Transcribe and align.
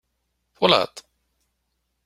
Twalaḍ-t? 0.55 0.97